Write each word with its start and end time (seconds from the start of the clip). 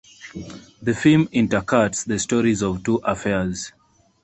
The 0.81 0.95
film 0.95 1.27
intercuts 1.27 2.05
the 2.05 2.17
stories 2.17 2.63
of 2.63 2.83
two 2.83 2.95
affairs. 3.03 3.71